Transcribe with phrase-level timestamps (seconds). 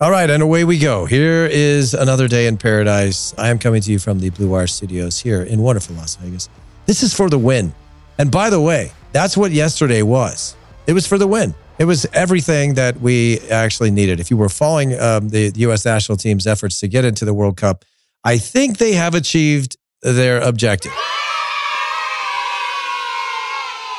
[0.00, 1.06] All right, and away we go.
[1.06, 3.34] Here is another day in paradise.
[3.36, 6.48] I am coming to you from the Blue Wire Studios here in wonderful Las Vegas.
[6.86, 7.74] This is for the win.
[8.16, 10.54] And by the way, that's what yesterday was.
[10.86, 11.52] It was for the win.
[11.80, 14.20] It was everything that we actually needed.
[14.20, 15.84] If you were following um, the, the U.S.
[15.84, 17.84] national team's efforts to get into the World Cup,
[18.22, 20.92] I think they have achieved their objective.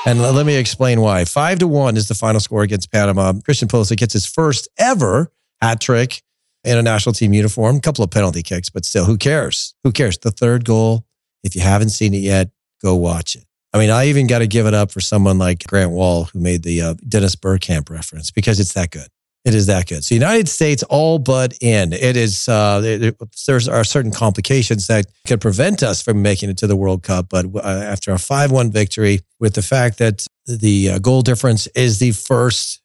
[0.05, 1.25] And let me explain why.
[1.25, 3.33] Five to one is the final score against Panama.
[3.43, 5.29] Christian Pulisic gets his first ever
[5.61, 6.21] hat trick
[6.63, 9.73] in a national team uniform, a couple of penalty kicks, but still, who cares?
[9.83, 10.17] Who cares?
[10.17, 11.05] The third goal,
[11.43, 12.49] if you haven't seen it yet,
[12.81, 13.45] go watch it.
[13.73, 16.39] I mean, I even got to give it up for someone like Grant Wahl, who
[16.39, 19.07] made the uh, Dennis Bergkamp reference because it's that good.
[19.45, 20.03] It is that good.
[20.03, 21.93] So, United States all but in.
[21.93, 22.49] It is.
[22.49, 23.13] Uh, there,
[23.47, 27.29] there's are certain complications that could prevent us from making it to the World Cup.
[27.29, 31.99] But uh, after a five-one victory, with the fact that the uh, goal difference is
[31.99, 32.81] the first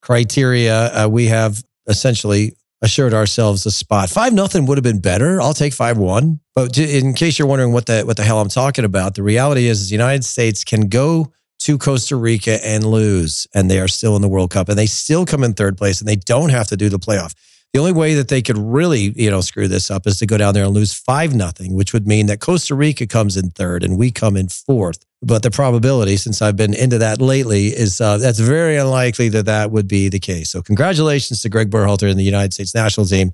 [0.00, 4.10] criteria, uh, we have essentially assured ourselves a spot.
[4.10, 5.40] Five nothing would have been better.
[5.40, 6.40] I'll take five one.
[6.54, 9.66] But in case you're wondering what the what the hell I'm talking about, the reality
[9.66, 13.88] is, is the United States can go to Costa Rica and lose, and they are
[13.88, 16.50] still in the World Cup, and they still come in third place, and they don't
[16.50, 17.34] have to do the playoff.
[17.74, 20.38] The only way that they could really, you know, screw this up is to go
[20.38, 23.82] down there and lose five nothing, which would mean that Costa Rica comes in third
[23.82, 25.04] and we come in fourth.
[25.20, 29.46] But the probability, since I've been into that lately, is uh, that's very unlikely that
[29.46, 30.50] that would be the case.
[30.50, 33.32] So congratulations to Greg Berhalter and the United States national team,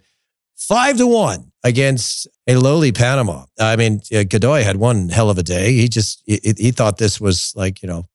[0.56, 3.44] five to one against a lowly Panama.
[3.58, 5.74] I mean, Godoy had one hell of a day.
[5.74, 8.06] He just he, he thought this was like you know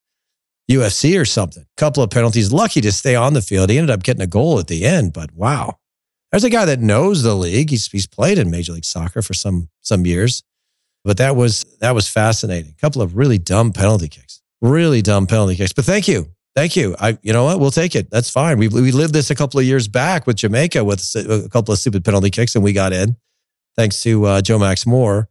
[0.72, 1.68] UFC or something.
[1.78, 3.70] Couple of penalties, lucky to stay on the field.
[3.70, 5.78] He ended up getting a goal at the end, but wow
[6.36, 7.70] there's a guy that knows the league.
[7.70, 10.44] He's he's played in Major League Soccer for some some years,
[11.06, 12.74] but that was that was fascinating.
[12.78, 15.72] A couple of really dumb penalty kicks, really dumb penalty kicks.
[15.72, 16.94] But thank you, thank you.
[17.00, 17.62] I you know what?
[17.62, 18.10] We'll take it.
[18.10, 18.58] That's fine.
[18.58, 21.80] We we lived this a couple of years back with Jamaica with a couple of
[21.80, 23.16] stupid penalty kicks, and we got in
[23.78, 25.30] thanks to uh, Joe Max Moore.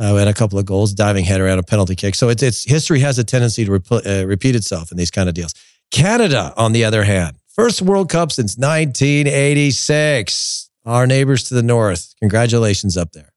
[0.00, 2.14] Uh, and a couple of goals, diving header and a penalty kick.
[2.14, 5.28] So it's, it's history has a tendency to rep- uh, repeat itself in these kind
[5.28, 5.54] of deals.
[5.90, 10.70] Canada, on the other hand, First World Cup since 1986.
[10.86, 12.14] Our neighbors to the north.
[12.18, 13.34] Congratulations up there.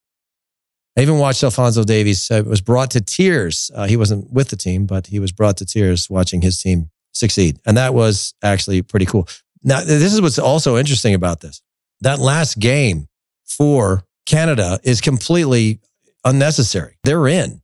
[0.98, 2.32] I even watched Alfonso Davies.
[2.32, 3.70] Uh, was brought to tears.
[3.76, 6.92] Uh, he wasn't with the team, but he was brought to tears watching his team
[7.12, 7.60] succeed.
[7.66, 9.28] And that was actually pretty cool.
[9.64, 11.62] Now, this is what's also interesting about this.
[12.00, 13.10] That last game
[13.44, 15.82] for Canada is completely
[16.24, 16.98] unnecessary.
[17.04, 17.62] They're in,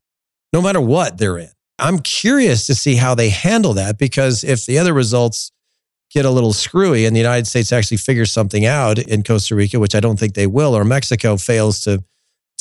[0.52, 1.52] no matter what they're in.
[1.80, 5.54] I'm curious to see how they handle that because if the other results
[6.14, 9.80] get a little screwy and the United States actually figures something out in Costa Rica,
[9.80, 12.04] which I don't think they will, or Mexico fails to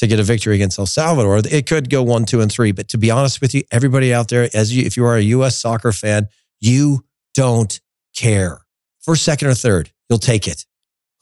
[0.00, 2.72] to get a victory against El Salvador, it could go one, two, and three.
[2.72, 5.20] But to be honest with you, everybody out there, as you, if you are a
[5.20, 5.60] U.S.
[5.60, 6.28] soccer fan,
[6.58, 7.78] you don't
[8.16, 8.62] care.
[9.00, 10.64] First, second, or third, you'll take it.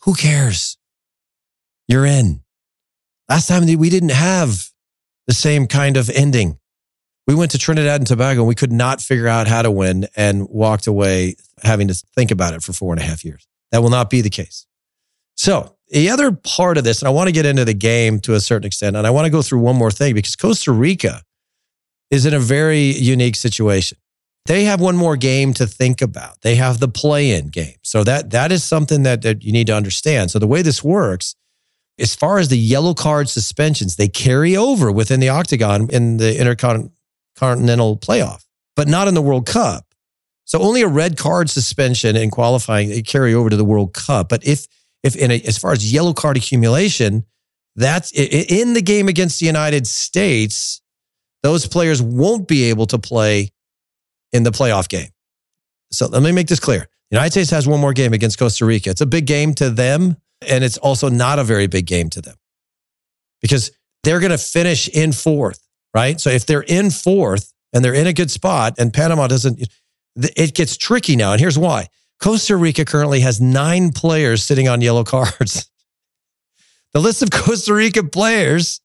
[0.02, 0.78] Who cares?
[1.88, 2.42] You're in.
[3.28, 4.70] Last time we didn't have
[5.26, 6.57] the same kind of ending.
[7.28, 10.06] We went to Trinidad and Tobago and we could not figure out how to win
[10.16, 13.46] and walked away having to think about it for four and a half years.
[13.70, 14.66] That will not be the case.
[15.34, 18.34] So, the other part of this, and I want to get into the game to
[18.34, 21.22] a certain extent, and I want to go through one more thing because Costa Rica
[22.10, 23.98] is in a very unique situation.
[24.46, 26.40] They have one more game to think about.
[26.40, 27.76] They have the play-in game.
[27.82, 30.30] So that that is something that, that you need to understand.
[30.30, 31.34] So the way this works,
[31.98, 36.38] as far as the yellow card suspensions, they carry over within the octagon in the
[36.38, 36.92] intercontinental
[37.38, 38.44] Continental playoff,
[38.74, 39.84] but not in the World Cup.
[40.44, 44.28] So only a red card suspension in qualifying they carry over to the World Cup.
[44.28, 44.66] But if
[45.02, 47.24] if in a, as far as yellow card accumulation,
[47.76, 50.80] that's in the game against the United States,
[51.42, 53.52] those players won't be able to play
[54.32, 55.10] in the playoff game.
[55.92, 56.88] So let me make this clear.
[57.10, 58.90] The United States has one more game against Costa Rica.
[58.90, 60.16] It's a big game to them,
[60.46, 62.36] and it's also not a very big game to them
[63.40, 63.70] because
[64.02, 65.67] they're going to finish in fourth
[65.98, 66.20] right?
[66.20, 69.68] So if they're in fourth and they're in a good spot and Panama doesn't,
[70.14, 71.32] it gets tricky now.
[71.32, 71.88] And here's why
[72.22, 75.68] Costa Rica currently has nine players sitting on yellow cards.
[76.92, 78.80] the list of Costa Rica players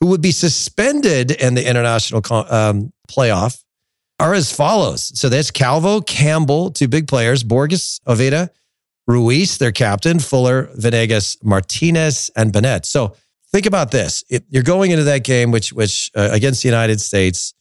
[0.00, 3.62] who would be suspended in the international um, playoff
[4.20, 5.18] are as follows.
[5.18, 8.48] So there's Calvo, Campbell, two big players, Borges, Oviedo,
[9.08, 12.86] Ruiz, their captain, Fuller, Venegas, Martinez, and Bennett.
[12.86, 13.16] So
[13.52, 17.54] think about this: you're going into that game, which which uh, against the United States,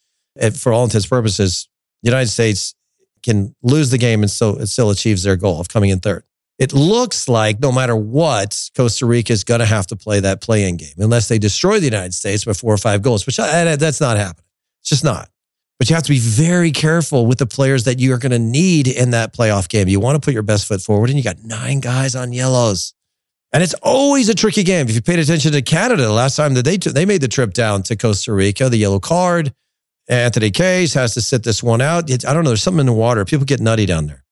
[0.56, 1.68] for all intents purposes,
[2.04, 2.76] the United States
[3.24, 6.24] can lose the game and still still achieves their goal of coming in third.
[6.58, 10.42] It looks like no matter what, Costa Rica is going to have to play that
[10.42, 13.76] play-in game unless they destroy the United States by four or five goals, which uh,
[13.78, 14.46] that's not happening.
[14.82, 15.30] It's just not.
[15.80, 18.38] But you have to be very careful with the players that you are going to
[18.38, 19.88] need in that playoff game.
[19.88, 22.94] You want to put your best foot forward, and you got nine guys on yellows.
[23.54, 24.88] And it's always a tricky game.
[24.88, 27.54] If you paid attention to Canada the last time that they they made the trip
[27.54, 29.54] down to Costa Rica, the yellow card,
[30.08, 32.10] Anthony Case has to sit this one out.
[32.12, 32.52] I don't know.
[32.52, 33.26] There's something in the water.
[33.26, 34.24] People get nutty down there.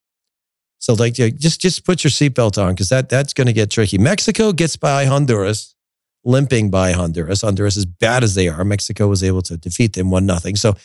[0.78, 3.98] So like, just just put your seatbelt on because that that's going to get tricky.
[3.98, 5.76] Mexico gets by Honduras,
[6.24, 7.42] limping by Honduras.
[7.42, 10.56] Honduras, as bad as they are, Mexico was able to defeat them one nothing.
[10.56, 10.76] So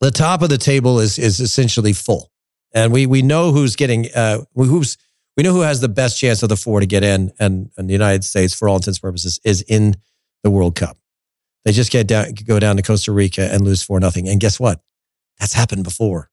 [0.00, 2.32] the top of the table is is essentially full,
[2.74, 4.98] and we we know who's getting uh, who's
[5.36, 7.88] we know who has the best chance of the four to get in, and, and
[7.88, 9.96] the United States, for all intents and purposes, is in
[10.42, 10.98] the World Cup.
[11.64, 14.28] They just get down, go down to Costa Rica and lose four nothing.
[14.28, 14.80] And guess what?
[15.38, 16.30] That's happened before.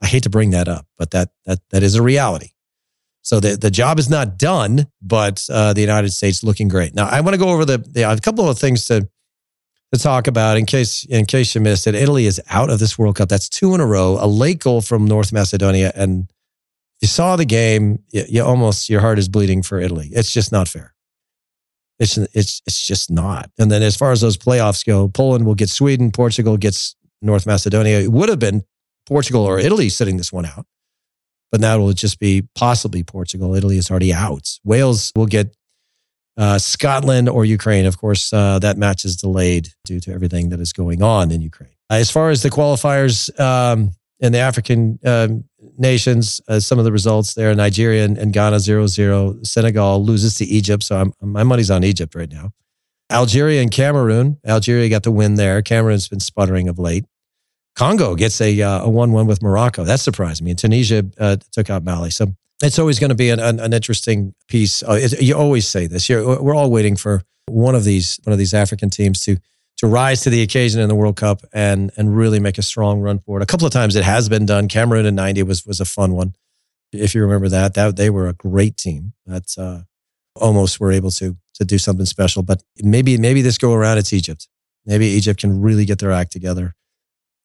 [0.00, 2.50] I hate to bring that up, but that that that is a reality.
[3.22, 6.94] So the, the job is not done, but uh, the United States looking great.
[6.94, 9.08] Now I want to go over the, the a couple of things to
[9.92, 11.94] to talk about in case in case you missed it.
[11.94, 13.28] Italy is out of this World Cup.
[13.28, 14.18] That's two in a row.
[14.20, 16.30] A late goal from North Macedonia and
[17.00, 20.10] you saw the game, you, you, almost your heart is bleeding for Italy.
[20.12, 20.94] It's just not fair.
[21.98, 23.50] It's it's it's just not.
[23.58, 27.46] And then as far as those playoffs go, Poland will get Sweden, Portugal gets North
[27.46, 28.00] Macedonia.
[28.00, 28.62] It would have been
[29.06, 30.66] Portugal or Italy sitting this one out,
[31.50, 33.54] but now it will just be possibly Portugal.
[33.54, 34.58] Italy is already out.
[34.64, 35.56] Wales will get
[36.36, 37.84] uh, Scotland or Ukraine.
[37.84, 41.42] Of course, uh, that match is delayed due to everything that is going on in
[41.42, 41.74] Ukraine.
[41.90, 45.44] As far as the qualifiers, um, in the African um,
[45.76, 49.38] nations, uh, some of the results there Nigeria and, and, Ghana 0 0.
[49.42, 50.82] Senegal loses to Egypt.
[50.82, 52.50] So I'm, my money's on Egypt right now.
[53.10, 54.38] Algeria and Cameroon.
[54.46, 55.62] Algeria got the win there.
[55.62, 57.04] Cameroon's been sputtering of late.
[57.74, 59.84] Congo gets a, uh, a 1 1 with Morocco.
[59.84, 60.50] That surprised me.
[60.50, 62.10] And Tunisia uh, took out Mali.
[62.10, 64.82] So it's always going to be an, an, an interesting piece.
[64.82, 66.08] Uh, you always say this.
[66.08, 69.38] You're, we're all waiting for one of these one of these African teams to
[69.78, 73.00] to rise to the occasion in the World Cup and and really make a strong
[73.00, 73.42] run for it.
[73.42, 74.68] A couple of times it has been done.
[74.68, 76.34] Cameroon in '90 was was a fun one,
[76.92, 77.74] if you remember that.
[77.74, 79.12] That they were a great team.
[79.26, 79.82] That uh,
[80.34, 82.42] almost were able to to do something special.
[82.42, 84.48] But maybe maybe this go around it's Egypt.
[84.84, 86.74] Maybe Egypt can really get their act together.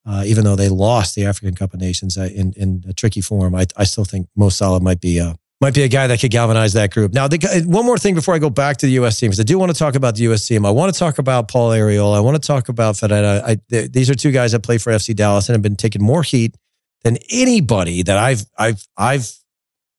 [0.05, 3.21] Uh, even though they lost the African Cup of Nations uh, in in a tricky
[3.21, 6.19] form, I I still think Mo Salah might be uh, might be a guy that
[6.19, 7.13] could galvanize that group.
[7.13, 9.17] Now, the, one more thing before I go back to the U.S.
[9.17, 10.45] team, because I do want to talk about the U.S.
[10.45, 10.65] team.
[10.65, 12.17] I want to talk about Paul Arriola.
[12.17, 13.41] I want to talk about Ferreira.
[13.45, 16.21] I, these are two guys that play for FC Dallas and have been taking more
[16.21, 16.57] heat
[17.05, 19.31] than anybody that I've I've I've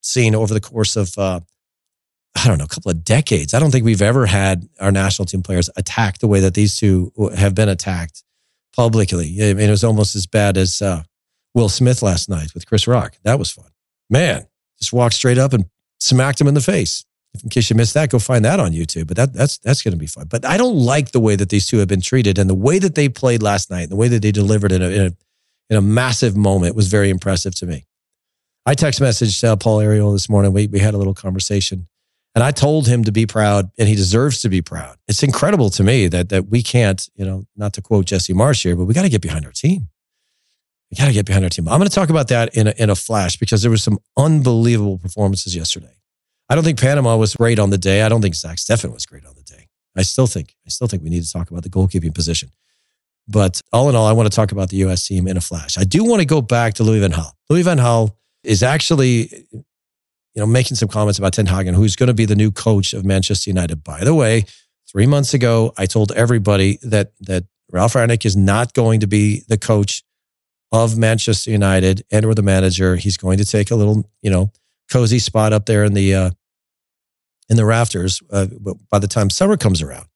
[0.02, 1.40] seen over the course of uh,
[2.37, 3.55] I don't know a couple of decades.
[3.55, 6.76] I don't think we've ever had our national team players attacked the way that these
[6.76, 8.22] two have been attacked
[8.76, 9.38] publicly.
[9.40, 11.05] I mean, it was almost as bad as uh,
[11.55, 13.16] Will Smith last night with Chris Rock.
[13.22, 13.70] That was fun,
[14.11, 14.46] man
[14.85, 15.65] just walked straight up and
[15.99, 17.05] smacked him in the face.
[17.43, 19.09] In case you missed that, go find that on YouTube.
[19.09, 20.27] But that, that's that's going to be fun.
[20.29, 22.79] But I don't like the way that these two have been treated and the way
[22.79, 25.13] that they played last night, the way that they delivered in a, in a,
[25.71, 27.87] in a massive moment was very impressive to me.
[28.67, 30.53] I text messaged uh, Paul Arriola this morning.
[30.53, 31.89] We, we had a little conversation
[32.35, 34.97] and I told him to be proud and he deserves to be proud.
[35.07, 38.63] It's incredible to me that, that we can't, you know, not to quote Jesse Marsch
[38.63, 39.89] here, but we got to get behind our team.
[40.91, 41.69] We got to get behind our team.
[41.69, 43.99] I'm going to talk about that in a, in a flash because there was some
[44.17, 45.97] unbelievable performances yesterday.
[46.49, 48.03] I don't think Panama was great on the day.
[48.03, 49.69] I don't think Zach Steffen was great on the day.
[49.97, 52.51] I still think I still think we need to talk about the goalkeeping position.
[53.27, 55.07] But all in all, I want to talk about the U.S.
[55.07, 55.79] team in a flash.
[55.79, 57.33] I do want to go back to Louis Van Gaal.
[57.49, 59.64] Louis Van Gaal is actually, you
[60.37, 63.05] know, making some comments about Ten Hag, who's going to be the new coach of
[63.05, 63.83] Manchester United.
[63.83, 64.45] By the way,
[64.91, 69.43] three months ago, I told everybody that that Ralf Rangnick is not going to be
[69.49, 70.03] the coach
[70.75, 72.97] of Manchester United and or the manager.
[72.97, 74.50] He's going to take a little, you know,
[74.90, 76.31] cozy spot up there in the uh,
[77.49, 78.47] in the rafters uh,
[78.90, 80.07] by the time summer comes around.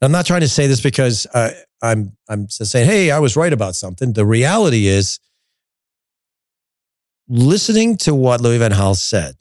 [0.00, 1.26] I'm not trying to say this because
[1.82, 4.12] I'm I'm saying, hey, I was right about something.
[4.12, 5.18] The reality is,
[7.28, 9.34] listening to what Louis Van Gaal said,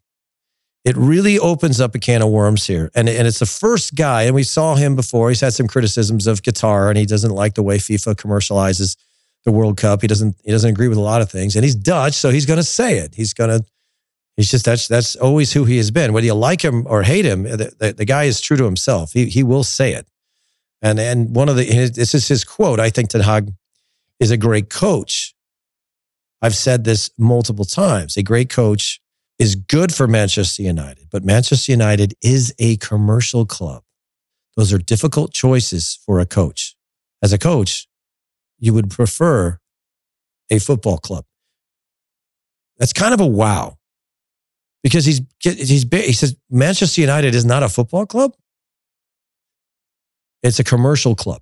[0.84, 2.90] it really opens up a can of worms here.
[2.96, 5.30] And, and it's the first guy, and we saw him before.
[5.30, 8.98] He's had some criticisms of Qatar, and he doesn't like the way FIFA commercializes
[9.46, 10.02] the World Cup.
[10.02, 12.46] He doesn't he doesn't agree with a lot of things, and he's Dutch, so he's
[12.46, 13.16] going to say it.
[13.16, 13.66] He's going to.
[14.36, 16.14] He's just that's that's always who he has been.
[16.14, 19.12] Whether you like him or hate him, the, the, the guy is true to himself.
[19.12, 20.08] He he will say it.
[20.82, 22.80] And and one of the this is his quote.
[22.80, 23.52] I think Ten Hag
[24.20, 25.34] is a great coach.
[26.42, 28.16] I've said this multiple times.
[28.16, 29.02] A great coach
[29.38, 33.84] is good for Manchester United, but Manchester United is a commercial club.
[34.56, 36.76] Those are difficult choices for a coach.
[37.22, 37.89] As a coach,
[38.60, 39.60] you would prefer
[40.50, 41.26] a football club.
[42.78, 43.78] That's kind of a wow.
[44.84, 48.36] Because he's, he's, he says Manchester United is not a football club.
[50.42, 51.42] It's a commercial club.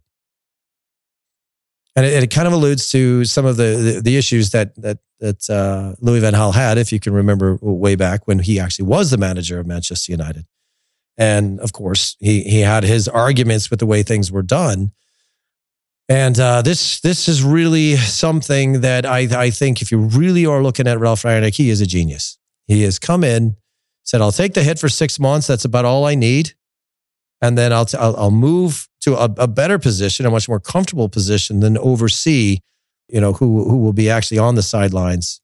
[1.95, 4.99] And it, it kind of alludes to some of the, the, the issues that, that,
[5.19, 8.85] that uh, Louis Van Gaal had, if you can remember way back when he actually
[8.85, 10.45] was the manager of Manchester United.
[11.17, 14.91] And of course, he, he had his arguments with the way things were done.
[16.09, 20.63] And uh, this this is really something that I, I think if you really are
[20.63, 22.37] looking at Ralf Rangnick, he is a genius.
[22.67, 23.57] He has come in,
[24.03, 25.47] said, I'll take the hit for six months.
[25.47, 26.53] That's about all I need.
[27.41, 30.59] And then I'll, t- I'll, I'll move to a, a better position, a much more
[30.59, 32.59] comfortable position than oversee,
[33.09, 35.39] you know, who, who will be actually on the sidelines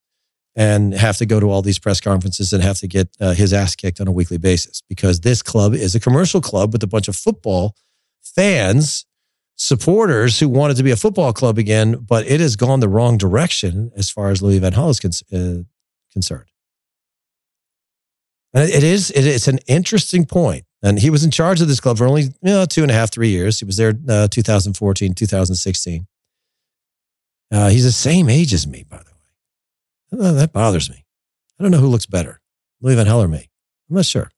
[0.55, 3.53] and have to go to all these press conferences and have to get uh, his
[3.53, 6.88] ass kicked on a weekly basis because this club is a commercial club with a
[6.88, 7.75] bunch of football
[8.22, 9.05] fans,
[9.55, 13.17] supporters who wanted to be a football club again, but it has gone the wrong
[13.17, 15.63] direction as far as Louis Van Gaal is con- uh,
[16.12, 16.50] concerned.
[18.53, 20.65] And it is, it, it's an interesting point.
[20.83, 22.93] And he was in charge of this club for only you know, two and a
[22.93, 23.60] half, three years.
[23.60, 26.07] He was there uh, 2014, 2016.
[27.51, 29.03] Uh, he's the same age as me, by the
[30.24, 30.33] way.
[30.33, 31.05] That bothers me.
[31.60, 32.41] I don't know who looks better,
[32.81, 33.50] Louis Van Gaal or me.
[33.89, 34.31] I'm not sure.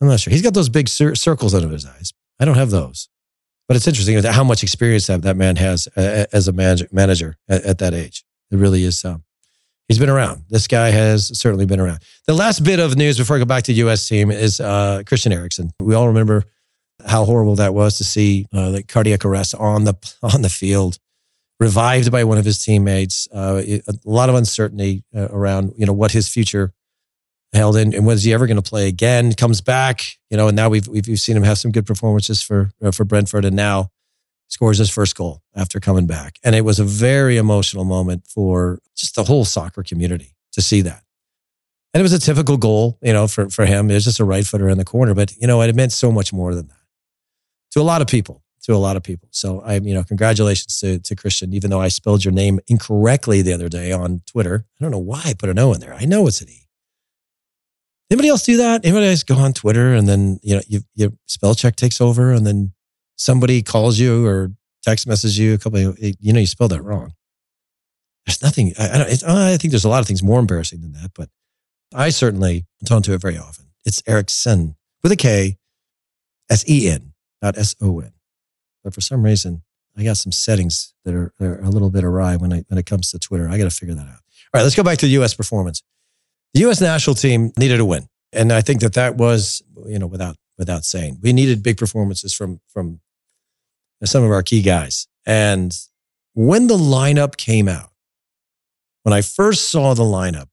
[0.00, 0.30] I'm not sure.
[0.30, 2.12] He's got those big cir- circles under his eyes.
[2.38, 3.08] I don't have those.
[3.68, 7.36] But it's interesting how much experience that, that man has uh, as a manager, manager
[7.48, 8.24] at, at, that age.
[8.50, 9.04] It really is.
[9.04, 9.24] Um,
[9.88, 10.44] he's been around.
[10.48, 12.00] This guy has certainly been around.
[12.26, 14.06] The last bit of news before I go back to the U.S.
[14.08, 15.72] team is uh, Christian Eriksen.
[15.80, 16.44] We all remember
[17.04, 20.98] how horrible that was to see uh, the cardiac arrest on the on the field
[21.58, 23.28] revived by one of his teammates.
[23.32, 26.72] Uh, a lot of uncertainty uh, around you know what his future
[27.52, 29.32] held in, and was he ever going to play again?
[29.32, 32.70] Comes back, you know, and now we've we've seen him have some good performances for
[32.82, 33.90] uh, for Brentford, and now
[34.48, 38.80] scores his first goal after coming back, and it was a very emotional moment for
[38.96, 41.02] just the whole soccer community to see that.
[41.94, 43.90] And it was a typical goal, you know, for, for him.
[43.90, 46.12] It was just a right footer in the corner, but you know, it meant so
[46.12, 46.76] much more than that
[47.70, 49.28] to a lot of people to a lot of people.
[49.30, 53.40] So I, you know, congratulations to, to Christian, even though I spelled your name incorrectly
[53.40, 54.64] the other day on Twitter.
[54.80, 55.94] I don't know why I put an O in there.
[55.94, 56.65] I know it's an E.
[58.10, 58.84] Anybody else do that?
[58.84, 62.32] Anybody else go on Twitter and then, you know, you, your spell check takes over
[62.32, 62.72] and then
[63.16, 66.82] somebody calls you or text messages you a couple of, you know, you spelled that
[66.82, 67.12] wrong.
[68.24, 70.92] There's nothing, I, I, don't, I think there's a lot of things more embarrassing than
[70.92, 71.28] that, but
[71.94, 73.66] I certainly atone to it very often.
[73.84, 75.58] It's Eriksen with a K,
[76.50, 78.12] S E N, not S O N.
[78.84, 79.62] But for some reason,
[79.96, 82.86] I got some settings that are, are a little bit awry when, I, when it
[82.86, 83.48] comes to Twitter.
[83.48, 84.08] I got to figure that out.
[84.08, 85.34] All right, let's go back to the U.S.
[85.34, 85.82] performance.
[86.56, 86.80] The U.S.
[86.80, 90.86] national team needed a win, and I think that that was, you know, without without
[90.86, 93.00] saying, we needed big performances from from
[94.02, 95.06] some of our key guys.
[95.26, 95.78] And
[96.32, 97.90] when the lineup came out,
[99.02, 100.46] when I first saw the lineup,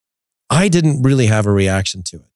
[0.49, 2.31] I didn't really have a reaction to it.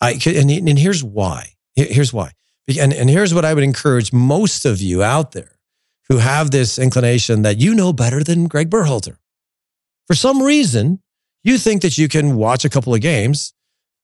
[0.00, 1.54] I and, and here's why.
[1.74, 2.30] Here's why.
[2.78, 5.58] And, and here's what I would encourage most of you out there
[6.08, 9.16] who have this inclination that you know better than Greg Berhalter.
[10.06, 11.02] For some reason,
[11.42, 13.52] you think that you can watch a couple of games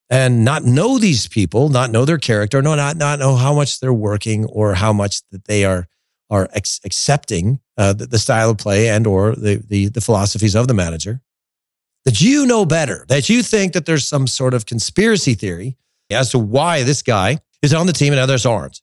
[0.09, 3.81] and not know these people, not know their character, no, not, not know how much
[3.81, 5.89] they're working or how much that they are,
[6.31, 10.55] are ex- accepting uh, the, the, style of play and or the, the, the philosophies
[10.55, 11.21] of the manager.
[12.05, 15.77] That you know better, that you think that there's some sort of conspiracy theory
[16.11, 18.81] as to why this guy is on the team and others aren't.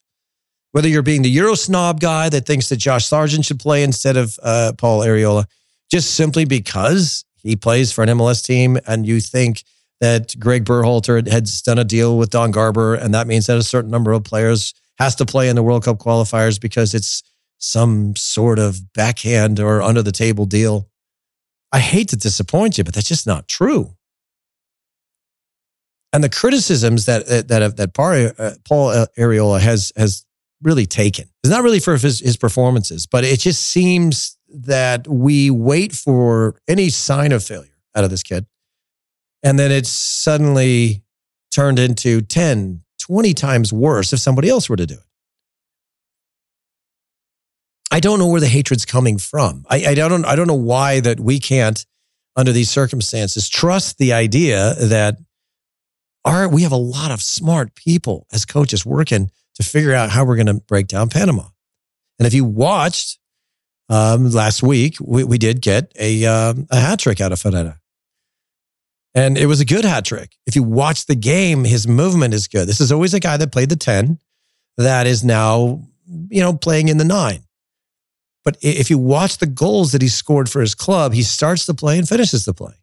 [0.74, 4.18] Whether you're being the Euro snob guy that thinks that Josh Sargent should play instead
[4.18, 5.46] of uh, Paul Arriola,
[5.90, 9.64] just simply because he plays for an MLS team and you think
[10.00, 13.64] that Greg Berhalter has done a deal with Don Garber and that means that a
[13.64, 17.24] certain number of players has to play in the World Cup qualifiers because it's
[17.58, 20.90] some sort of backhand or under the table deal.
[21.72, 23.96] I hate to disappoint you, but that's just not true
[26.14, 30.26] and the criticisms that that that, uh, Paul Arriola has has
[30.62, 35.50] really taken is not really for his, his performances, but it just seems that we
[35.50, 38.46] wait for any sign of failure out of this kid,
[39.42, 41.04] and then it's suddenly
[41.54, 45.00] turned into 10, 20 times worse if somebody else were to do it.
[47.92, 49.66] I don't know where the hatred's coming from.
[49.70, 51.86] I, I don't I don't know why that we can't,
[52.36, 55.18] under these circumstances, trust the idea that
[56.26, 60.26] our, we have a lot of smart people as coaches working to figure out how
[60.26, 61.50] we're going to break down Panama.
[62.18, 63.20] And if you watched
[63.90, 67.80] um, last week, we, we did get a, um, a hat trick out of Ferreira.
[69.16, 70.36] And it was a good hat trick.
[70.48, 72.68] If you watch the game, his movement is good.
[72.68, 74.18] This is always a guy that played the 10
[74.78, 75.84] that is now,
[76.30, 77.44] you know, playing in the nine.
[78.44, 81.76] But if you watch the goals that he scored for his club, he starts the
[81.76, 82.74] play and finishes the play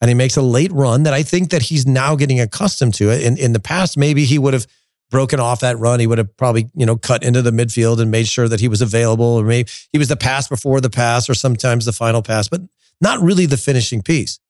[0.00, 3.10] and he makes a late run that I think that he's now getting accustomed to
[3.10, 3.22] it.
[3.22, 4.66] In in the past, maybe he would have
[5.10, 6.00] broken off that run.
[6.00, 8.68] He would have probably, you know, cut into the midfield and made sure that he
[8.68, 12.22] was available, or maybe he was the pass before the pass, or sometimes the final
[12.22, 12.60] pass, but
[13.00, 14.40] not really the finishing piece.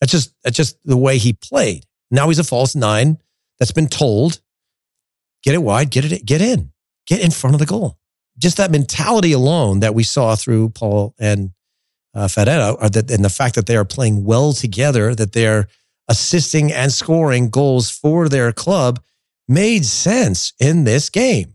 [0.00, 1.86] That's just that's just the way he played.
[2.10, 3.18] Now he's a false nine
[3.58, 4.40] that's been told,
[5.42, 6.72] get it wide, get it, get in,
[7.06, 7.98] get in front of the goal.
[8.38, 11.52] Just that mentality alone that we saw through Paul and
[12.14, 15.68] uh, and the fact that they are playing well together, that they're
[16.08, 19.00] assisting and scoring goals for their club
[19.52, 21.54] made sense in this game.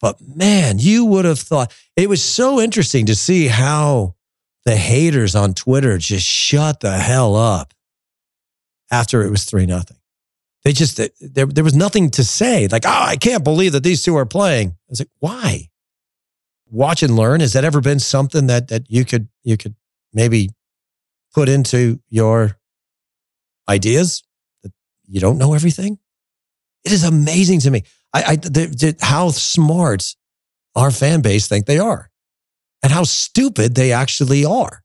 [0.00, 4.16] But man, you would have thought it was so interesting to see how
[4.64, 7.72] the haters on Twitter just shut the hell up
[8.90, 9.96] after it was 3 nothing.
[10.64, 12.68] They just, there, there was nothing to say.
[12.68, 14.70] Like, oh, I can't believe that these two are playing.
[14.70, 15.68] I was like, why?
[16.70, 17.40] Watch and learn.
[17.40, 19.74] Has that ever been something that, that you could, you could
[20.12, 20.50] maybe
[21.34, 22.56] put into your
[23.68, 24.22] ideas
[24.62, 24.72] that
[25.08, 25.98] you don't know everything?
[26.84, 27.84] It is amazing to me.
[28.12, 30.14] I, I how smart
[30.74, 32.10] our fan base think they are
[32.82, 34.82] and how stupid they actually are.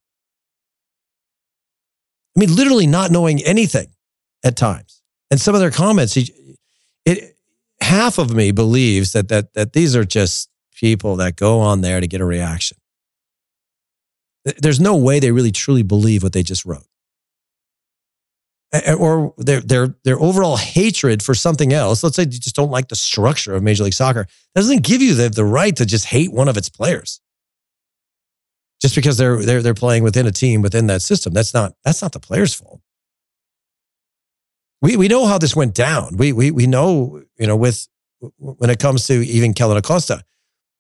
[2.36, 3.88] I mean, literally not knowing anything
[4.44, 5.02] at times.
[5.32, 6.16] And some of their comments,
[7.06, 7.36] it,
[7.82, 10.50] half of me believes that, that, that these are just
[10.80, 12.78] people that go on there to get a reaction.
[14.60, 16.87] There's no way they really truly believe what they just wrote
[18.74, 22.04] or their their their overall hatred for something else.
[22.04, 24.28] Let's say you just don't like the structure of Major League Soccer.
[24.54, 27.22] That doesn't give you the, the right to just hate one of its players.
[28.82, 31.34] Just because they're they're they're playing within a team within that system.
[31.34, 32.82] That's not that's not the player's fault.
[34.82, 36.18] We we know how this went down.
[36.18, 37.88] We we we know, you know, with
[38.38, 40.24] when it comes to even Kellyn Acosta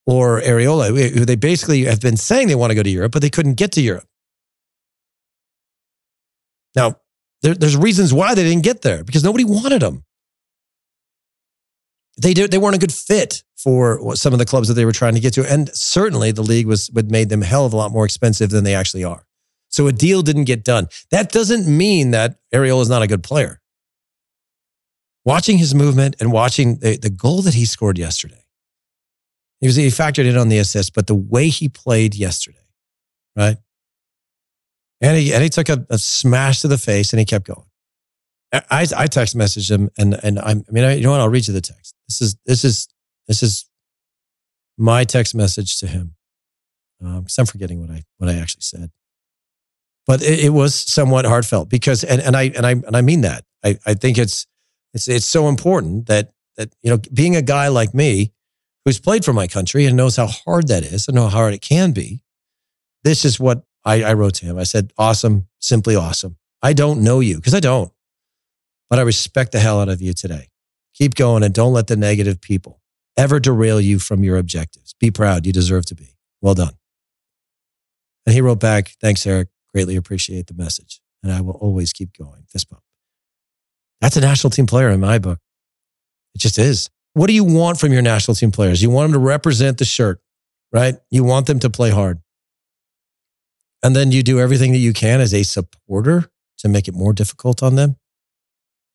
[0.05, 3.29] or Arriola, they basically have been saying they want to go to Europe, but they
[3.29, 4.07] couldn't get to Europe.
[6.75, 6.97] Now,
[7.47, 10.03] there, there's reasons why they didn't get there because nobody wanted them.
[12.21, 14.91] They did, they weren't a good fit for some of the clubs that they were
[14.91, 17.77] trying to get to, and certainly the league was would made them hell of a
[17.77, 19.25] lot more expensive than they actually are.
[19.69, 20.87] So a deal didn't get done.
[21.09, 23.61] That doesn't mean that Ariel is not a good player.
[25.23, 28.43] Watching his movement and watching the, the goal that he scored yesterday,
[29.61, 32.65] he was he factored in on the assist, but the way he played yesterday,
[33.37, 33.57] right?
[35.01, 37.65] And he, and he took a, a smash to the face and he kept going.
[38.51, 41.19] I, I text messaged him and, and I'm, I mean, I, you know what?
[41.19, 41.93] I'll read you the text.
[42.07, 42.87] This is, this is,
[43.27, 43.69] this is
[44.77, 46.15] my text message to him.
[47.03, 48.89] Um, cause I'm forgetting what I, what I actually said,
[50.07, 53.21] but it, it was somewhat heartfelt because, and, and I, and I, and I mean
[53.21, 54.47] that I, I think it's,
[54.93, 58.31] it's, it's so important that, that, you know, being a guy like me
[58.83, 61.53] who's played for my country and knows how hard that is and know how hard
[61.53, 62.21] it can be.
[63.03, 64.59] This is what I, I wrote to him.
[64.59, 66.35] I said, awesome, simply awesome.
[66.61, 67.91] I don't know you because I don't,
[68.89, 70.49] but I respect the hell out of you today.
[70.93, 72.81] Keep going and don't let the negative people
[73.15, 74.93] ever derail you from your objectives.
[74.99, 75.45] Be proud.
[75.45, 76.15] You deserve to be.
[76.41, 76.73] Well done.
[78.25, 79.47] And he wrote back, thanks, Eric.
[79.73, 80.99] Greatly appreciate the message.
[81.23, 82.43] And I will always keep going.
[82.49, 82.83] Fist bump.
[84.01, 85.39] That's a national team player in my book.
[86.35, 86.89] It just is.
[87.13, 88.81] What do you want from your national team players?
[88.83, 90.19] You want them to represent the shirt,
[90.73, 90.95] right?
[91.09, 92.19] You want them to play hard.
[93.83, 97.13] And then you do everything that you can as a supporter to make it more
[97.13, 97.97] difficult on them.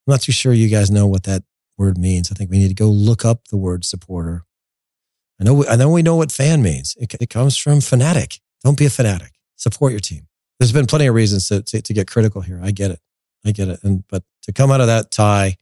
[0.07, 1.45] I'm not too sure you guys know what that
[1.79, 2.31] word means.
[2.31, 4.45] I think we need to go look up the word supporter.
[5.41, 6.97] I know, I know we know what fan means.
[6.99, 8.41] It, it comes from fanatic.
[8.65, 9.33] Don't be a fanatic.
[9.57, 10.27] Support your team.
[10.59, 12.61] There's been plenty of reasons to, to, to get critical here.
[12.63, 13.01] I get it.
[13.45, 13.81] I get it.
[13.83, 15.57] And, but to come out of that tie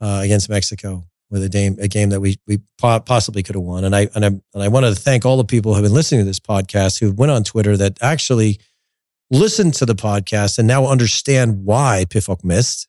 [0.00, 3.84] uh, against Mexico with a game, a game that we, we possibly could have won.
[3.84, 5.94] And I, and I, and I wanted to thank all the people who have been
[5.94, 8.58] listening to this podcast who went on Twitter that actually
[9.30, 12.88] listened to the podcast and now understand why Pefok missed,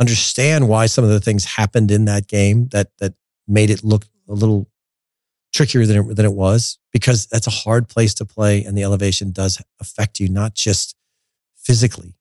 [0.00, 3.14] understand why some of the things happened in that game that, that
[3.46, 4.68] made it look a little
[5.52, 8.82] trickier than it, than it was because that's a hard place to play and the
[8.82, 10.96] elevation does affect you, not just
[11.56, 12.16] physically.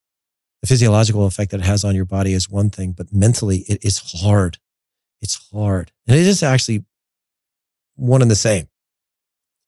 [0.62, 3.84] The physiological effect that it has on your body is one thing, but mentally it
[3.84, 4.60] is hard
[5.24, 5.92] it's hard.
[6.06, 6.84] And it is actually
[7.96, 8.68] one and the same.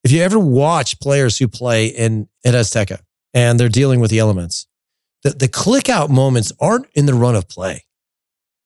[0.03, 2.99] If you ever watch players who play in, in Azteca
[3.33, 4.67] and they're dealing with the elements,
[5.23, 7.85] the, the click out moments aren't in the run of play.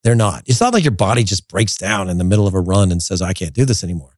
[0.03, 0.43] They're not.
[0.47, 3.01] It's not like your body just breaks down in the middle of a run and
[3.01, 4.17] says, I can't do this anymore.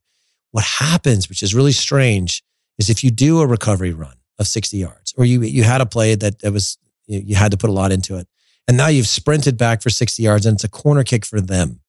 [0.52, 2.44] What happens, which is really strange,
[2.80, 5.86] is if you do a recovery run of 60 yards or you, you had a
[5.86, 8.28] play that, that was, you had to put a lot into it.
[8.68, 11.82] And now you've sprinted back for 60 yards and it's a corner kick for them.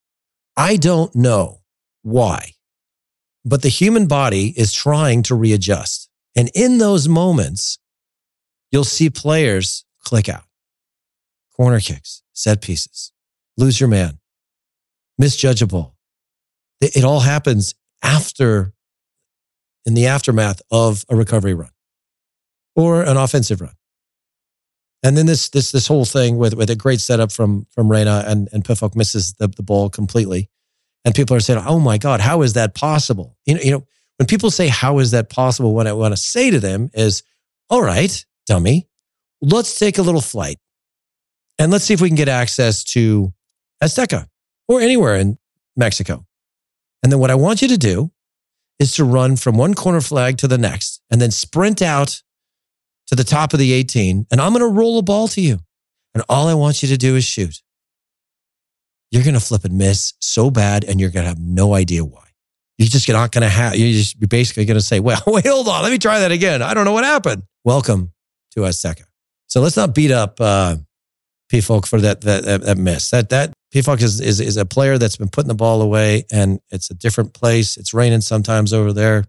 [0.57, 1.61] I don't know
[2.03, 2.53] why,
[3.45, 6.09] but the human body is trying to readjust.
[6.37, 7.79] And in those moments,
[8.71, 10.45] you'll see players click out.
[11.57, 13.13] Corner kicks, set pieces,
[13.57, 14.19] lose your man,
[15.19, 15.97] misjudge a ball.
[16.81, 18.73] It, all happens after,
[19.87, 21.71] in the aftermath of a recovery run
[22.75, 23.75] or an offensive run.
[25.03, 28.25] And then this this this whole thing with with a great setup from from Reyna
[28.27, 30.49] and and Pefok misses the, the ball completely.
[31.05, 33.87] And people are saying, "Oh my God, how is that possible?" You know, you know,
[34.19, 37.25] when people say, "How is that possible?" What I want to say to them is,
[37.69, 38.89] "All right, dummy,
[39.41, 40.59] let's take a little flight,
[41.59, 43.33] and let's see if we can get access to
[43.83, 44.29] Azteca
[44.69, 45.39] or anywhere in
[45.77, 46.25] Mexico.
[47.03, 48.13] And then what I want you to do
[48.79, 52.23] is to run from one corner flag to the next, and then sprint out
[53.13, 55.59] to the top of the 18, and I'm going to roll a ball to you.
[56.15, 57.61] And all I want you to do is shoot.
[59.11, 62.07] You're going to flip and miss so bad, and you're going to have no idea
[62.07, 62.25] why.
[62.79, 65.47] You're just not going to have, you're just you're basically going to say, well, wait,
[65.47, 65.83] hold on.
[65.83, 66.63] Let me try that again.
[66.63, 67.43] I don't know what happened.
[67.65, 68.13] Welcome
[68.53, 69.05] to Azteca.
[69.47, 70.77] So let's not beat up uh,
[71.53, 73.11] Pefok for that, that, that, that miss.
[73.11, 76.61] That, that Pefok is, is, is a player that's been putting the ball away, and
[76.71, 77.77] it's a different place.
[77.77, 79.27] It's raining sometimes over there.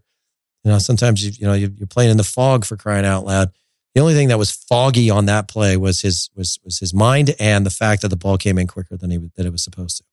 [0.63, 3.51] You know, sometimes you, you know, you're playing in the fog for crying out loud.
[3.95, 7.35] The only thing that was foggy on that play was his was was his mind
[7.39, 9.97] and the fact that the ball came in quicker than he that it was supposed
[9.97, 10.03] to.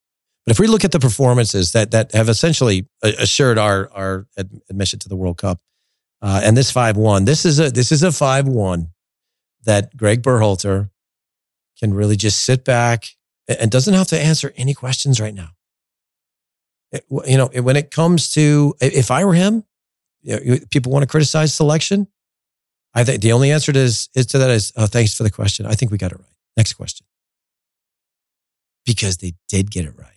[0.45, 4.27] But if we look at the performances that that have essentially assured our our
[4.69, 5.61] admission to the World Cup,
[6.21, 8.89] uh, and this five one, this is a this is a five one
[9.65, 10.91] that Greg Berhalter
[11.79, 13.07] can really just sit back
[13.49, 15.51] and doesn't have to answer any questions right now.
[16.93, 19.65] It, you know, when it comes to if I were him,
[20.23, 22.09] you know, people want to criticize selection.
[22.95, 25.67] I think the only answer to, is, to that is, oh, thanks for the question.
[25.67, 26.35] I think we got it right.
[26.57, 27.07] Next question.
[28.85, 30.09] Because they did get it right.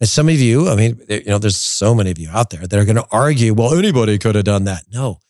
[0.00, 2.66] And some of you, I mean, you know, there's so many of you out there
[2.66, 4.84] that are going to argue, well, anybody could have done that.
[4.90, 5.20] No,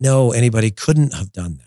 [0.00, 1.64] no, anybody couldn't have done that.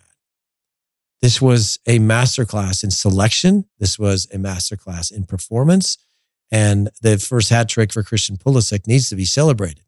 [1.21, 3.65] This was a masterclass in selection.
[3.79, 5.97] This was a masterclass in performance.
[6.51, 9.83] And the first hat trick for Christian Pulisic needs to be celebrated.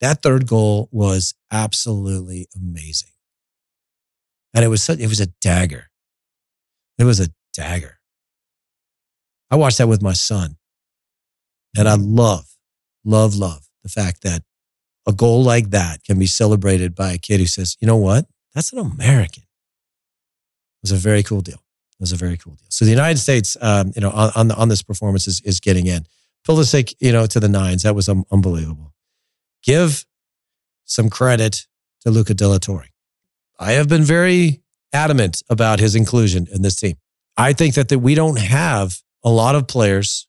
[0.00, 3.10] That third goal was absolutely amazing.
[4.54, 5.90] And it was such, it was a dagger.
[6.98, 7.98] It was a dagger.
[9.50, 10.56] I watched that with my son.
[11.76, 12.46] And I love,
[13.04, 14.42] love, love the fact that
[15.06, 18.26] a goal like that can be celebrated by a kid who says, you know what?
[18.54, 19.42] That's an American.
[19.42, 21.54] It was a very cool deal.
[21.54, 22.66] It was a very cool deal.
[22.68, 25.86] So the United States, um, you know, on, on, on this performance is, is getting
[25.86, 26.06] in.
[26.46, 27.82] Pulisic, you know, to the nines.
[27.82, 28.92] That was um, unbelievable
[29.62, 30.06] give
[30.84, 31.66] some credit
[32.00, 32.86] to Luca De La Torre.
[33.58, 36.96] I have been very adamant about his inclusion in this team.
[37.36, 40.26] I think that, that we don't have a lot of players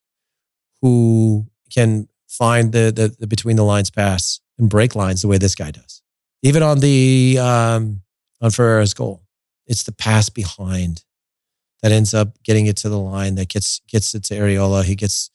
[0.82, 5.38] who can find the, the, the between the lines pass and break lines the way
[5.38, 6.02] this guy does.
[6.42, 8.02] Even on the um,
[8.42, 9.24] on Ferreira's goal,
[9.68, 11.04] it's the pass behind
[11.82, 14.84] that ends up getting it to the line that gets gets it to Arriola.
[14.84, 15.32] He gets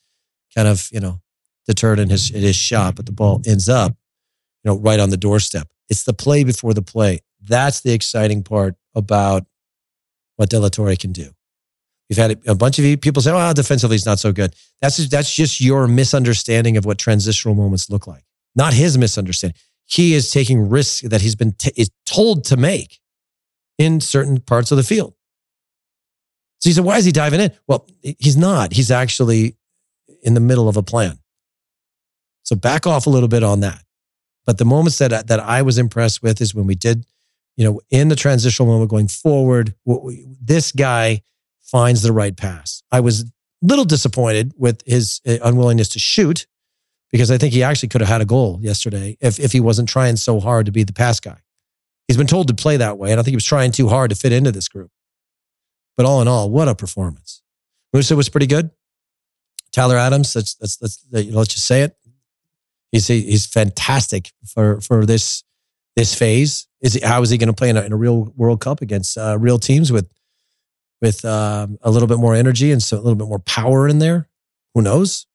[0.54, 1.20] kind of you know
[1.66, 3.92] deterred in his in his shot, but the ball ends up,
[4.62, 5.68] you know, right on the doorstep.
[5.88, 7.20] It's the play before the play.
[7.40, 9.44] That's the exciting part about
[10.36, 11.30] what De La Torre can do.
[12.08, 15.10] We've had a bunch of people say, "Oh, defensively he's not so good." That's just,
[15.10, 18.24] that's just your misunderstanding of what transitional moments look like.
[18.54, 19.58] Not his misunderstanding.
[19.86, 23.00] He is taking risks that he's been t- is told to make
[23.78, 25.14] in certain parts of the field.
[26.58, 28.72] So he said, "Why is he diving in?" Well, he's not.
[28.72, 29.56] He's actually
[30.22, 31.18] in the middle of a plan.
[32.44, 33.82] So back off a little bit on that.
[34.46, 37.06] But the moments that, that I was impressed with is when we did,
[37.56, 39.74] you know, in the transitional moment going forward,
[40.40, 41.22] this guy
[41.62, 42.82] finds the right pass.
[42.92, 43.26] I was a
[43.62, 46.46] little disappointed with his uh, unwillingness to shoot
[47.10, 49.88] because I think he actually could have had a goal yesterday if, if he wasn't
[49.88, 51.38] trying so hard to be the pass guy.
[52.06, 53.12] He's been told to play that way.
[53.12, 54.90] And I think he was trying too hard to fit into this group.
[55.96, 57.40] But all in all, what a performance.
[57.94, 58.70] Musah was pretty good.
[59.72, 61.96] Tyler Adams, that's, that's, that's, let's just say it
[62.94, 65.42] he's he's fantastic for for this
[65.96, 66.66] this phase.
[66.80, 69.18] Is how is he going to play in a, in a, real World Cup against
[69.18, 70.10] uh, real teams with
[71.02, 73.98] with um, a little bit more energy and so a little bit more power in
[73.98, 74.28] there?
[74.74, 75.26] Who knows?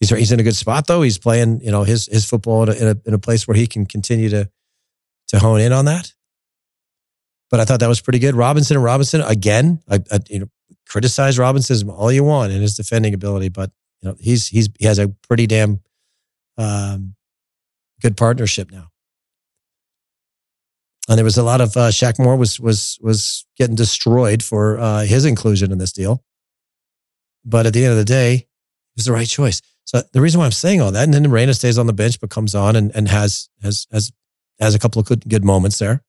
[0.00, 1.02] He's he's in a good spot though.
[1.02, 3.56] He's playing you know his his football in a, in a, in a place where
[3.56, 4.50] he can continue to
[5.28, 6.12] to hone in on that.
[7.50, 8.34] But I thought that was pretty good.
[8.34, 9.80] Robinson and Robinson again.
[9.90, 10.46] I, I you know
[10.88, 14.86] criticize Robinson all you want in his defending ability, but you know he's he's he
[14.86, 15.80] has a pretty damn
[16.58, 17.14] um,
[18.00, 18.88] good partnership now.
[21.08, 24.78] And there was a lot of uh, Shaq Moore was was was getting destroyed for
[24.78, 26.24] uh, his inclusion in this deal.
[27.44, 28.46] But at the end of the day, it
[28.96, 29.60] was the right choice.
[29.84, 32.18] So the reason why I'm saying all that, and then Reyna stays on the bench
[32.20, 34.12] but comes on and, and has has has
[34.58, 36.02] has a couple of good good moments there.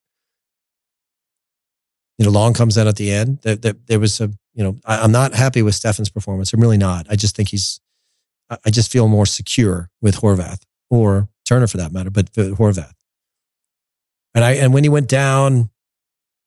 [2.17, 3.39] You know, Long comes in at the end.
[3.41, 6.53] There, there, there was a you know I, I'm not happy with Steffen's performance.
[6.53, 7.07] I'm really not.
[7.09, 7.81] I just think he's
[8.49, 12.93] I just feel more secure with Horvath or Turner for that matter, but Horvath.
[14.33, 15.69] And I and when he went down,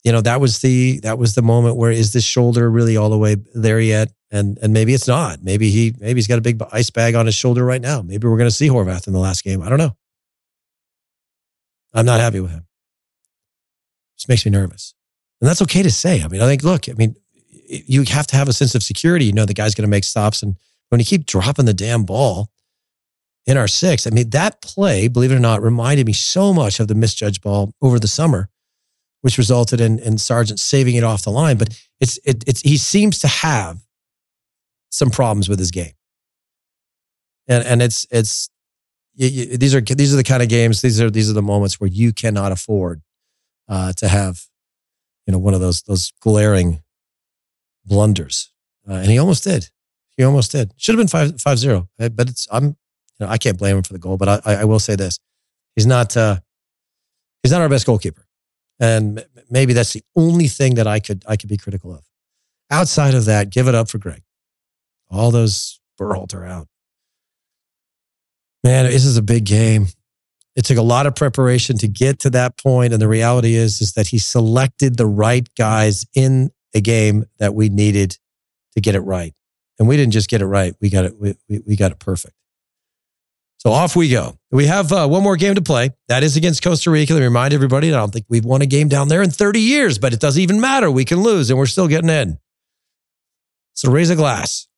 [0.05, 3.11] you know, that was the that was the moment where is this shoulder really all
[3.11, 4.13] the way there yet?
[4.31, 5.43] And and maybe it's not.
[5.43, 8.03] Maybe he maybe he's got a big ice bag on his shoulder right now.
[8.03, 9.63] Maybe we're going to see Horvath in the last game.
[9.63, 9.97] I don't know.
[11.95, 12.67] I'm not happy with him.
[14.17, 14.95] Just makes me nervous.
[15.41, 16.23] And that's okay to say.
[16.23, 17.15] I mean, I think, look, I mean,
[17.69, 19.27] you have to have a sense of security.
[19.27, 20.43] You know, the guy's going to make stops.
[20.43, 20.57] And
[20.89, 22.51] when you keep dropping the damn ball
[23.47, 26.81] in our six, I mean, that play, believe it or not, reminded me so much
[26.81, 28.49] of the misjudged ball over the summer,
[29.23, 31.57] which resulted in, in Sargent saving it off the line.
[31.57, 33.79] But it's, it, it's, he seems to have
[34.91, 35.93] some problems with his game.
[37.47, 38.51] And, and it's, it's,
[39.15, 41.43] you, you, these are, these are the kind of games, these are, these are the
[41.43, 43.03] moments where you cannot afford
[43.69, 44.45] uh, to have,
[45.27, 46.83] you know, one of those, those glaring
[47.85, 48.53] blunders.
[48.89, 49.69] Uh, and he almost did.
[50.19, 50.75] He almost did.
[50.77, 51.89] Should have been five five zero.
[51.97, 52.75] But it's I'm you
[53.21, 54.19] know I can't blame him for the goal.
[54.19, 55.19] But I I will say this:
[55.77, 56.41] he's not uh,
[57.43, 58.27] he's not our best goalkeeper,
[58.81, 62.05] and maybe that's the only thing that I could I could be critical of.
[62.69, 64.23] Outside of that, give it up for Greg.
[65.09, 66.67] All those Berhalter out.
[68.65, 69.87] Man, this is a big game.
[70.57, 73.81] It took a lot of preparation to get to that point, and the reality is
[73.81, 78.19] is that he selected the right guys in a game that we needed
[78.75, 79.33] to get it right.
[79.79, 81.99] And we didn't just get it right, we got it, we, we, we got it
[81.99, 82.35] perfect.
[83.59, 84.39] So off we go.
[84.53, 85.91] We have uh, one more game to play.
[86.07, 87.13] That is against Costa Rica.
[87.13, 89.61] Let me remind everybody, I don't think we've won a game down there in 30
[89.61, 90.91] years, but it doesn't even matter.
[90.91, 92.39] We can lose and we're still getting in.
[93.75, 94.69] So raise a glass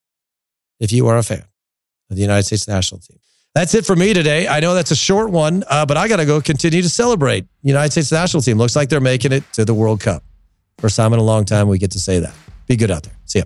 [0.79, 1.45] if you are a fan
[2.11, 3.19] of the United States national team.
[3.55, 4.49] That's it for me today.
[4.49, 7.47] I know that's a short one, uh, but I got to go continue to celebrate.
[7.63, 10.23] United States national team looks like they're making it to the World Cup.
[10.79, 12.35] First time in a long time we get to say that.
[12.67, 13.17] Be good out there.
[13.27, 13.45] See ya.